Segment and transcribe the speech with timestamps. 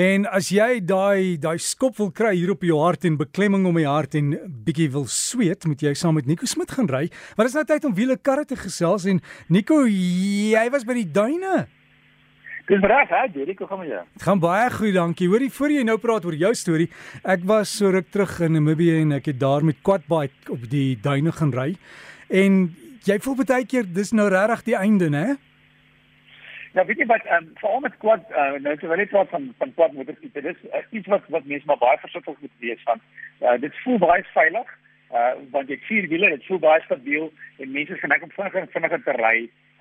[0.00, 3.76] En as jy daai daai skop wil kry hier op jou hart en beklemming om
[3.76, 4.30] die hart en
[4.64, 7.02] bietjie wil sweet, moet jy saam met Nico Smit gaan ry.
[7.36, 9.20] Maar dis nou tyd om wiele karre te gesels en
[9.52, 11.66] Nico, jy was by die duine.
[12.70, 13.98] Dis reg, hè, Jericho, kom jy.
[14.14, 15.28] Dit gaan baie goed, dankie.
[15.28, 16.88] Hoorie, voor jy nou praat oor jou storie,
[17.26, 20.94] ek was so ruk terug in Namibië en ek het daar met quadbike op die
[21.02, 21.68] duine gaan ry.
[22.30, 22.62] En
[23.04, 25.26] jy voel baie keer dis nou regtig die einde, né?
[26.72, 29.72] Ja, weet jy wat, um, veral met quad, uh, nou terwyl ek praat van van
[29.74, 33.02] quad motorfiets, dis uh, iets wat wat mense maar baie versigtig moet wees van.
[33.40, 34.70] Uh, dit voel baie veilig,
[35.10, 37.26] uh, want jy vier wiele, dit voel baie stabiel
[37.58, 39.34] en mense is geneig om vinniger vinniger te ry.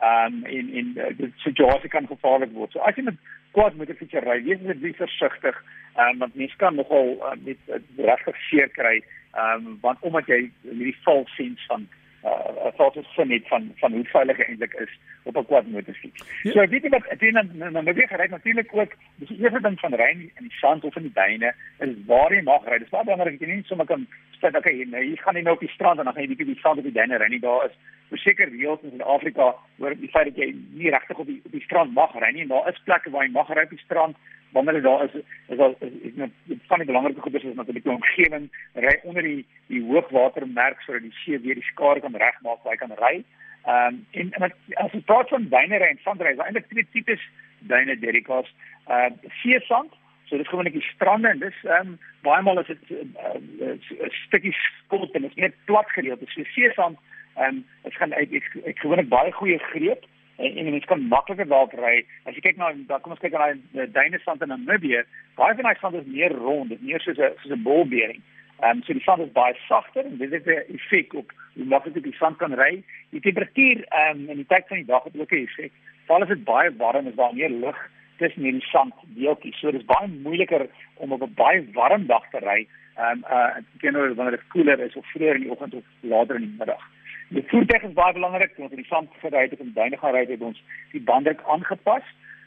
[0.09, 2.73] Um en en uh, dit situasie kan gevaarlik word.
[2.73, 3.21] So as jy met
[3.53, 5.61] quad motorfiets ry, wees net versigtig,
[5.93, 8.97] um, want mense kan nogal uh, met uh, regtig seer kry,
[9.37, 11.85] um want omdat jy hierdie false sense van
[12.23, 16.41] uh, 'n foto sin het van van hoe veilig eintlik is op 'n quad motorfiets.
[16.43, 16.51] Ja.
[16.51, 19.79] So weet jy wat dit dan dan jy gery natuurlik ook dis die eerste ding
[19.79, 22.77] van ry in die sand of in die duine is waar jy mag ry.
[22.77, 24.07] Dis baie belangrik dat jy nie sommer kan
[24.41, 26.29] sê dat jy nou jy gaan nie nou op die strand en dan gaan jy
[26.29, 27.39] bietjie op die sand op die duine ry nie.
[27.39, 27.75] Daar is
[28.09, 31.65] verseker reëls in Suid-Afrika oor die feit dat jy nie regtig op die op die
[31.67, 32.47] strand mag ry nie.
[32.47, 34.15] Daar is plekke waar jy mag ry op die strand
[34.51, 36.31] wanneer daar is is al is, net
[36.67, 41.13] van die belangrike goedes is natuurlik die omgewing ry onder die die hoogwatermerk sodat die
[41.23, 43.23] see weer die skare kan regmaak waar hy kan ry.
[43.65, 44.53] Ehm um, en, en
[44.85, 47.25] as jy praat van duine ry en sandry, is eintlik twee tipes
[47.59, 48.53] duine dedikas.
[48.87, 49.93] Ehm uh, see sand,
[50.25, 53.67] so dis gewoonlik die strande en dis ehm um, baie maal is dit 'n uh,
[53.67, 56.23] uh, uh, stukkie skot en dit net plat gereeld.
[56.29, 56.97] So see sand
[57.35, 60.07] ehm um, dit gaan uit ek gewoonlik baie goeie greep
[60.39, 62.05] en en mens kan makliker daarop ry.
[62.23, 65.03] As jy kyk na dan kom ons kyk na die duine sand in Namibië,
[65.39, 68.21] baie van daai sand is meer rond, dit meer soos 'n soos 'n bolbering.
[68.61, 71.65] Ehm um, so die sand is baie sagter en dit het 'n effek op hoe
[71.65, 72.83] maklik die sand kan ry.
[73.11, 75.71] Die temperatuur ehm um, in die tyd van die dag het ook 'n effek.
[76.05, 79.59] Veral as dit baie warm is, daar meer lug tussen die sand deeltjies.
[79.59, 82.67] So dit is baie moeiliker om op 'n baie warm dag te ry.
[82.95, 86.35] Ehm um, uh teenoor wanneer dit koeler is of vroeër in die oggend of later
[86.35, 86.83] in die middag.
[87.29, 88.55] Die voertuig is baie belangrik.
[88.57, 90.61] Ons het die sand gery het en duine gaan ry het ons
[90.93, 92.05] die banddruk aangepas.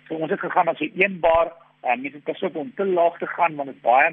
[0.09, 1.53] So ons het gegaan as 'n eenbaar
[1.83, 4.11] en uh, met 'n kasop om te laag te gaan want dit is baie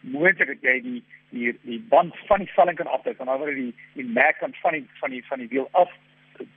[0.00, 3.54] moontlik dat jy die die die band van die velling kan afdruk en dan word
[3.54, 5.90] die die merk kan van die van die van die wiel af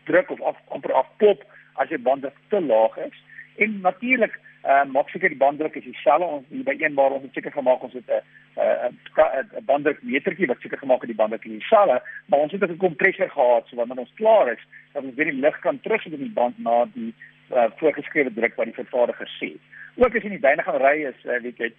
[0.03, 3.23] druk of af amper afpop as jy band te laag is.
[3.55, 6.25] En natuurlik uh, maak seker die banddruk is dieselfde.
[6.25, 8.21] Ons hier by eenbaar ons het seker gemaak ons het 'n
[8.57, 12.77] 'n banddruk metertjie wat seker gemaak het die banddruk is dieselfde maar ons het 'n
[12.77, 14.63] kompressor gehad so wanneer ons klaar is
[14.93, 17.13] dat ons weer die lug kan terugsit in die band na die
[17.51, 19.51] uh, voorgeskrewe druk wat die vervaardiger sê.
[19.95, 21.71] Ook as jy in die duine gaan ry is uh, weet jy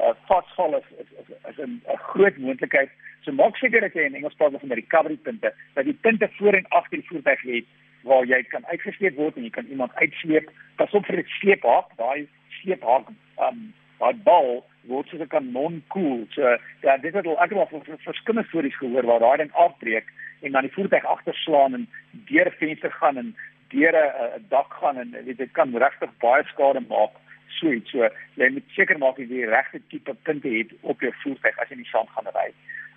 [0.00, 1.80] uh, vasval is is is, is 'n
[2.12, 2.90] groot moontlikheid.
[3.24, 6.28] So maak seker dat jy in Engels praat van die recovery punte dat die punte
[6.38, 7.64] voor en agter die voertuig het
[8.02, 10.50] waar jy kan uitgesleep word en jy kan iemand uitsleep.
[10.76, 12.28] Pas op vir dit sleephaak daai
[12.66, 13.12] sleephaak
[13.48, 16.26] um daai bal word soos 'n kanon koel.
[16.34, 16.42] So
[16.82, 20.06] ja, dit het al ek al vir verskillende stories gehoor waar daai ding afbreek
[20.42, 21.88] en dan die voertuig agterslaan en
[22.30, 23.36] deur venster gaan en
[23.68, 27.14] deur 'n dak gaan en weet dit kan regtig baie skade maak.
[27.58, 27.90] So iets.
[27.90, 31.68] So jy moet seker maak jy die regte tipe punte het op jou voertuig as
[31.68, 32.48] jy in die sand gaan ry.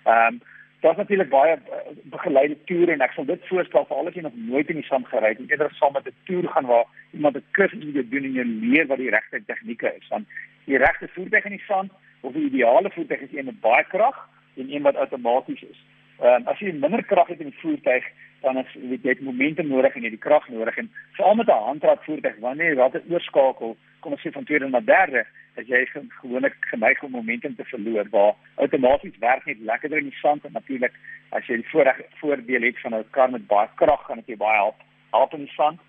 [0.04, 0.40] Ehm um,
[0.80, 4.36] Daar's natuurlik baie eh, begeleide toere en ek sal dit voorstel vir al die wat
[4.36, 7.44] nooit in die sand gery het eerder saam met 'n toer gaan waar iemand 'n
[7.58, 10.08] kursus met jou doen en jy leer wat die regte tegnieke is.
[10.08, 10.28] Want
[10.64, 14.28] die regte voertuig in die sand of die ideale voertuig is een met baie krag
[14.56, 15.84] en een wat outomaties is.
[16.20, 18.04] Ehm um, as jy minder krag het in die voertuig,
[18.40, 21.34] dan is weet jy het momentum nodig en jy het die krag nodig en veral
[21.34, 25.24] met 'n handrat voertuig wanneer jy wat oorskakel, kom ons sê van tweede na derde,
[25.56, 25.86] as jy
[26.20, 30.52] gewoonlik geneig om momentum te verloor waar outomaties werk net lekkerder in die sand en
[30.52, 30.92] natuurlik
[31.30, 34.38] as jy die voorreg voordeel het van 'n kar met baie krag gaan dit jou
[34.38, 34.78] baie help
[35.10, 35.80] help in die sand.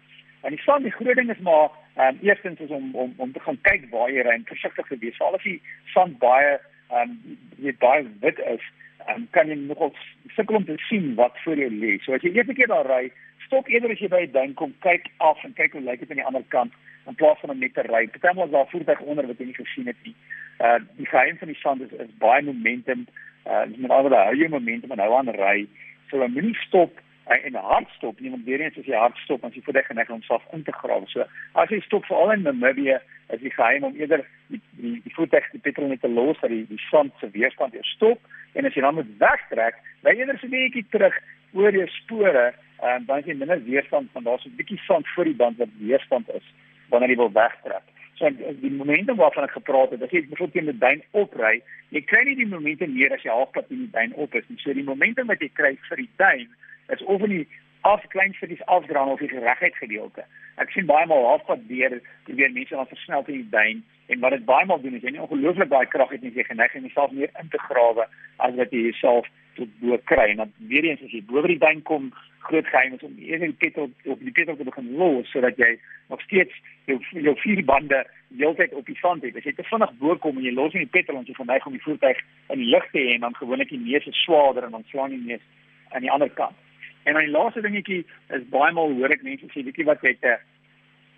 [0.42, 3.32] En die sand die groot ding is maar ehm um, eerstens is om om om
[3.32, 5.20] te gaan kyk waar jy ry en versigtig te wees.
[5.20, 5.62] Al as die
[5.94, 8.64] sand baie ehm um, jy baie wit is,
[9.10, 9.94] um, kan jy nogal
[10.36, 11.98] sukkel om te sien wat voor jou lê.
[12.04, 13.12] So as jy eers 'n keer daar ry,
[13.46, 16.10] stop eerder as jy by 'n ding kom, kyk af en kyk hoe lyk dit
[16.12, 16.74] aan die ander kant
[17.08, 18.08] in plaas van om net te ry.
[18.08, 20.16] Partymal is daar voertuig onder wat jy nie gesien het nie.
[20.60, 23.08] Uh die geheim van die sand is, is baie momentum.
[23.46, 25.68] Uh jy moet alweer jy momentum en hou aan ry.
[26.10, 27.00] So dan moenie stop
[27.38, 30.10] en hard stop nie want weer eens as jy hard stop dan jy voet geneig
[30.10, 31.08] om self in te grawe.
[31.08, 32.98] So as jy stop veral in Namibië
[33.30, 36.50] is die geheim om eerder die die, die voertuig die petrol net te los dat
[36.54, 38.20] die die sand se weerstand eers stop
[38.54, 41.16] en as jy dan moet wegtrek, dan eerder so 'n bietjie terug
[41.54, 45.40] oor jou spore en dan jy minder weerstand van daar's 'n bietjie sand voor die
[45.44, 46.46] band wat weerstand is
[46.90, 47.86] wanneer jy wil wegtrek.
[48.22, 48.30] So
[48.62, 52.24] die momentum waarvan ek gepraat het, as jy bijvoorbeeld in die duin opry, jy kry
[52.24, 54.60] nie die momentum meer as jy halfpad in die duin op is nie.
[54.62, 56.50] So die momentum wat jy kry vir die duin
[56.88, 57.48] is of in die
[57.82, 60.26] af klein stukkies afdrang of die geregheid gedeelte.
[60.62, 61.98] ek sien baie maal halfpad deur
[62.28, 63.84] probeer mense dan versnel teen die duin
[64.14, 66.46] en wat dit baie maal doen is jy nie ongelooflik baie krag het nie jy
[66.46, 68.06] geneig om jouself meer in te grawe
[68.48, 71.54] as wat jy jouself tot bo kry en dan weer eens as jy bo by
[71.54, 72.12] die duin kom
[72.46, 75.72] groot geheim is om eers die petrol op die petrol te begin los sodat jy
[76.14, 76.58] nog steeds
[76.90, 76.98] jou
[77.28, 78.02] jou vier bande
[78.38, 79.38] heeltyd op die sand het.
[79.38, 81.68] As jy te vinnig bo kom en jy los nie die petrol ons jy verneig
[81.68, 82.20] om die voertuig
[82.56, 85.16] in die lug te hê en dan gewoonlik die neus is swaarder en dan slaan
[85.16, 85.46] die neus
[85.92, 86.58] aan die ander kant.
[87.04, 90.38] En die laaste dingetjie is baie maal hoor ek mense sê bietjie wat het 'n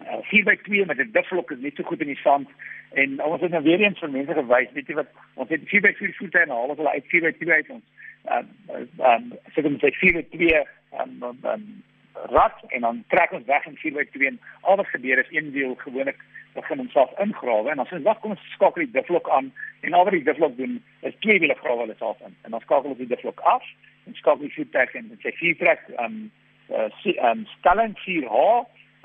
[0.08, 2.50] uh, 4x2 met 'n difflok is net so goed in die sand.
[2.94, 6.16] En ons het nou weer eens vir mense gewys weet jy wat ons het 4x4
[6.20, 7.70] voertuie en haal ons hulle uit 4x2 uit.
[7.70, 7.84] Ons
[8.24, 8.46] ehm
[9.00, 10.44] ehm sê dit met 4x2
[11.02, 11.84] um, um, um,
[12.14, 15.32] rat en dan trek ons weg in 4 by 2 en al wat gebeur is
[15.32, 16.20] een deel gewoonlik
[16.54, 19.52] begin homself ingrawe en dan sê wag kom ons skakel die difflok aan.
[19.82, 22.36] En al wat die difflok doen is twee wiele grawe hulle self in.
[22.46, 23.66] En dan skakel ons die difflok af
[24.06, 26.20] en skakel die voertuig in en sê vier trek um
[26.70, 26.90] uh,
[27.30, 28.38] um stelling 4H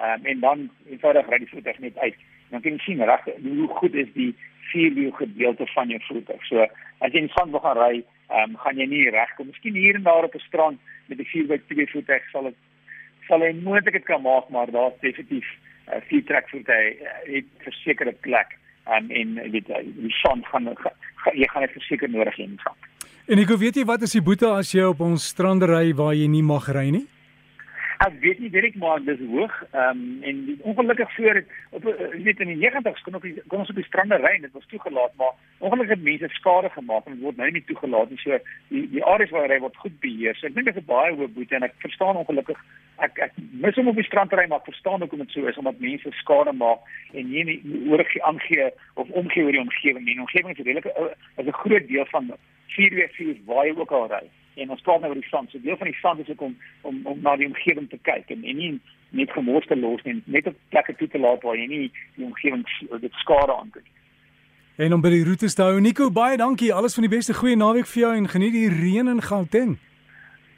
[0.01, 2.21] um, en dan eenvoudig ry die voertuig net uit.
[2.51, 4.31] Dan kan jy sien reg hoe goed is die
[4.73, 6.47] vierwiel gedeelte van jou voertuig.
[6.49, 6.67] So
[7.05, 10.07] as jy in sand wil gaan ry um, gaan jy nie regkom miskien hier en
[10.07, 12.59] daar op 'n strand met 'n 4x2 voertuig sal dit
[13.29, 15.49] sal hy moontlik dit kan maak, maar daar's definitief
[15.89, 18.57] uh, vier trek voertuig uh, het versekerde plek
[18.87, 20.93] um, en weet die son gaan ga,
[21.35, 22.89] jy gaan dit verseker nodig hê in sak.
[23.29, 26.29] En ek weet jy wat is die boete as jy op ons strandery waar jy
[26.33, 27.05] nie mag ry nie?
[27.99, 29.55] Ek weet nie direk maar dis hoog.
[29.73, 33.43] Ehm um, en ongelukkig voor dit op eh, weet in die 90's kon op die
[33.47, 36.71] kon ons op die strande ry en dit was toegelaat, maar ongelukkig het mense skade
[36.71, 38.21] gemaak en dit word nou nie toegelaat nie.
[38.23, 40.39] So die die areas waar hy word goed beheer.
[40.39, 42.65] So ek dink dit is 'n baie hoë boete en ek verstaan ongelukkig
[42.99, 43.33] ek ek
[43.67, 46.11] mis hom op die strand ry maar ek verstaan hoekom dit so is omdat mense
[46.23, 46.81] skade maak
[47.13, 47.61] en nie nie
[47.91, 50.15] oor aangee of omgee oor die omgewing nie.
[50.15, 52.31] Die omgewing is redelik eh, is 'n groot deel van
[52.79, 54.27] 4x4 waar jy ook al ry
[54.63, 55.51] en ons praat nou oor die sand.
[55.51, 58.31] So deel van die sand is ook om om om na die omgewing te kyk
[58.35, 58.73] en, en nie
[59.11, 62.27] net gemors te los nie, net op plekke toe te laat waar jy nie die
[62.27, 62.65] omgewing
[63.01, 63.89] dit skade aan doen.
[64.79, 66.71] En om by die roetes te hou, Nico, baie dankie.
[66.75, 67.35] Alles van die beste.
[67.35, 69.79] Goeie naweek vir jou en geniet die reën in Gauteng.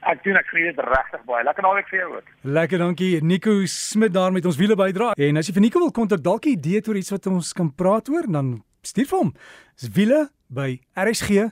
[0.00, 1.44] Ek doen ek geniet dit regtig baie.
[1.44, 2.28] Lekker naweek vir jou ook.
[2.44, 3.24] Lekker, dankie.
[3.24, 5.12] Nico Smit daar met ons wiele bydra.
[5.16, 7.74] En as jy vir Nico wil kontak, dalk 'n idee oor iets wat ons kan
[7.74, 9.32] praat oor, dan stuur vir hom.
[9.80, 11.50] Dis wiele by rsg.co.za.